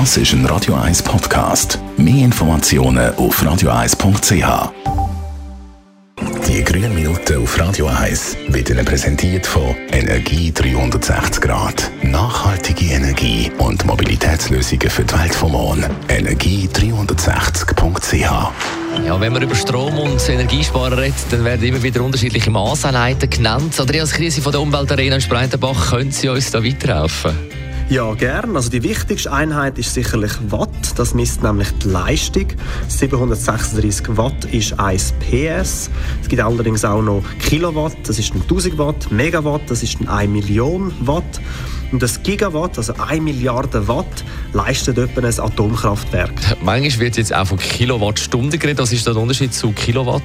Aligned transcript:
Das 0.00 0.16
ist 0.16 0.32
ein 0.32 0.44
Radio 0.46 0.74
1 0.74 1.04
Podcast. 1.04 1.78
Mehr 1.96 2.24
Informationen 2.24 3.14
auf 3.14 3.40
radio1.ch. 3.40 4.72
Die 6.48 6.64
grünen 6.64 6.96
Minuten 6.96 7.40
auf 7.40 7.56
Radio 7.60 7.86
1 7.86 8.36
werden 8.48 8.84
präsentiert 8.84 9.46
von 9.46 9.76
Energie 9.92 10.50
360 10.50 11.40
Grad. 11.40 11.92
Nachhaltige 12.02 12.86
Energie 12.86 13.52
und 13.58 13.86
Mobilitätslösungen 13.86 14.90
für 14.90 15.04
die 15.04 15.14
Welt 15.16 15.32
vom 15.32 15.52
Morgen. 15.52 15.84
Energie360.ch 16.08 18.50
ja, 19.06 19.20
wenn 19.20 19.32
man 19.32 19.42
über 19.42 19.54
Strom 19.54 19.96
und 19.98 20.28
Energiesparen 20.28 20.92
redet, 20.92 21.14
dann 21.30 21.44
werden 21.44 21.64
immer 21.66 21.82
wieder 21.82 22.02
unterschiedliche 22.02 22.50
Maßeinheiten 22.50 23.30
genannt. 23.30 23.78
Andreas 23.78 24.10
Krise 24.12 24.42
von 24.42 24.50
der 24.50 24.60
Umweltarena 24.60 25.14
in 25.16 25.20
Spreitenbach, 25.20 25.90
können 25.90 26.12
Sie 26.12 26.28
uns 26.28 26.50
da 26.50 26.64
weiterhelfen? 26.64 27.53
Ja, 27.90 28.14
gern. 28.14 28.56
Also 28.56 28.70
die 28.70 28.82
wichtigste 28.82 29.30
Einheit 29.30 29.78
ist 29.78 29.92
sicherlich 29.92 30.32
Watt. 30.48 30.70
Das 30.96 31.12
misst 31.12 31.42
nämlich 31.42 31.68
die 31.82 31.88
Leistung. 31.88 32.46
736 32.88 34.16
Watt 34.16 34.46
ist 34.46 34.78
1 34.80 35.12
PS. 35.20 35.90
Es 36.22 36.28
gibt 36.28 36.42
allerdings 36.42 36.84
auch 36.84 37.02
noch 37.02 37.22
Kilowatt, 37.40 37.96
das 38.04 38.18
ist 38.18 38.32
1000 38.34 38.78
Watt, 38.78 39.10
Megawatt, 39.12 39.62
das 39.68 39.82
ist 39.82 39.98
1 40.06 40.32
Million 40.32 40.92
Watt. 41.00 41.40
Und 41.92 42.02
das 42.02 42.22
Gigawatt, 42.22 42.78
also 42.78 42.94
1 42.94 43.22
Milliarde 43.22 43.86
Watt, 43.86 44.24
leistet 44.54 44.96
etwa 44.96 45.20
ein 45.20 45.38
Atomkraftwerk. 45.38 46.32
Manchmal 46.62 46.98
wird 46.98 47.18
jetzt 47.18 47.34
auch 47.34 47.46
von 47.46 47.58
Kilowattstunden 47.58 48.58
geredet. 48.58 48.80
Was 48.80 48.92
ist 48.92 49.06
der 49.06 49.14
Unterschied 49.14 49.52
zu 49.52 49.72
Kilowatt? 49.72 50.22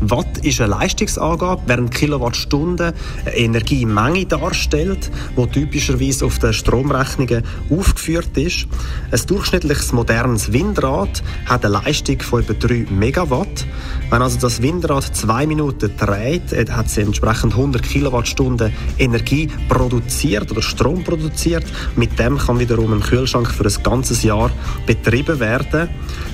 Watt 0.00 0.38
ist 0.44 0.60
eine 0.60 0.70
Leistungsangabe, 0.70 1.62
während 1.66 1.92
Kilowattstunde 1.92 2.94
eine 3.24 3.36
Energiemenge 3.36 4.26
darstellt, 4.26 5.10
die 5.36 5.46
typischerweise 5.48 6.26
auf 6.26 6.38
den 6.38 6.52
Stromrechnungen 6.52 7.42
aufgeführt 7.70 8.36
ist. 8.36 8.68
Ein 9.10 9.20
durchschnittliches 9.26 9.92
modernes 9.92 10.52
Windrad 10.52 11.22
hat 11.46 11.64
eine 11.64 11.74
Leistung 11.74 12.20
von 12.20 12.42
etwa 12.42 12.52
3 12.52 12.86
Megawatt. 12.90 13.66
Wenn 14.10 14.22
also 14.22 14.38
das 14.38 14.62
Windrad 14.62 15.04
zwei 15.16 15.46
Minuten 15.46 15.90
dreht, 15.98 16.52
äh, 16.52 16.64
hat 16.70 16.88
sie 16.88 17.02
entsprechend 17.02 17.54
100 17.54 17.82
Kilowattstunden 17.82 18.72
Energie 18.98 19.48
produziert 19.68 20.50
oder 20.50 20.62
Strom 20.62 21.02
produziert. 21.04 21.64
Mit 21.96 22.18
dem 22.18 22.38
kann 22.38 22.58
wiederum 22.58 22.92
ein 22.92 23.00
Kühlschrank 23.00 23.50
für 23.50 23.64
ein 23.64 23.82
ganzes 23.82 24.22
Jahr 24.22 24.50
betrieben 24.86 25.40
werden. 25.40 25.88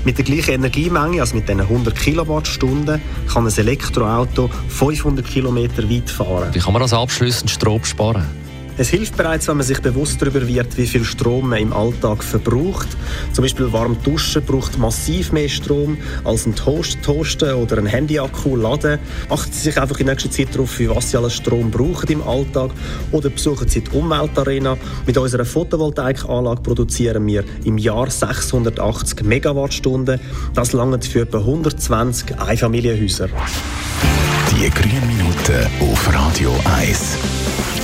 Mit 0.05 0.19
der 0.19 0.24
gleichen 0.27 0.55
Energiemenge, 0.55 1.20
also 1.20 1.34
mit 1.34 1.48
diesen 1.48 1.62
100 1.62 1.97
Kilowattstunden, 1.97 3.00
kann 3.33 3.47
ein 3.47 3.52
Elektroauto 3.56 4.50
500 4.69 5.27
Kilometer 5.27 5.88
weit 5.88 6.10
fahren. 6.10 6.52
Wie 6.52 6.58
kann 6.58 6.74
man 6.74 6.83
also 6.83 6.98
abschließend 6.98 7.50
Strom 7.50 7.83
sparen? 7.84 8.44
Es 8.77 8.89
hilft 8.89 9.17
bereits, 9.17 9.47
wenn 9.47 9.56
man 9.56 9.67
sich 9.67 9.80
bewusst 9.80 10.20
darüber 10.20 10.47
wird, 10.48 10.77
wie 10.77 10.86
viel 10.86 11.05
Strom 11.05 11.50
man 11.50 11.61
im 11.61 11.72
Alltag 11.72 12.25
verbraucht. 12.25 12.89
Zum 13.33 13.42
Beispiel 13.42 13.72
warm 13.72 13.97
duschen 14.03 14.42
braucht 14.42 14.78
massiv 14.78 15.31
mehr 15.31 15.48
Strom 15.48 15.97
als 16.25 16.44
ein 16.44 16.56
Toast 16.56 16.98
toasten 17.03 17.55
oder 17.55 17.78
ein 17.78 17.86
Handyakku 17.86 18.56
laden. 18.56 18.98
Achten 19.28 19.53
Sie 19.53 19.61
sich 19.61 19.81
einfach 19.81 20.00
in 20.00 20.06
nächster 20.06 20.28
Zeit 20.31 20.53
darauf, 20.53 20.77
wie 20.81 20.91
was 20.91 21.12
Sie 21.12 21.16
alles 21.16 21.34
Strom 21.34 21.70
brauchen 21.70 22.08
im 22.08 22.22
Alltag 22.22 22.72
oder 23.12 23.31
besuchen 23.31 23.69
Sie 23.69 23.81
die 23.81 23.91
Umweltarena. 23.91 24.77
Mit 25.06 25.19
unserer 25.19 25.44
Photovoltaikanlage 25.44 26.62
produzieren 26.62 27.25
wir 27.28 27.44
im 27.64 27.78
Jahr 27.78 28.11
680 28.11 29.22
Megawattstunden. 29.22 30.19
Das 30.53 30.72
langt 30.72 31.05
für 31.05 31.20
etwa 31.20 31.38
120 31.38 32.41
Einfamilienhäuser. 32.41 33.28
Die 34.50 34.69
grünen 34.70 35.06
Minuten 35.06 35.66
auf 35.81 36.12
Radio 36.12 36.53
1. 36.77 37.83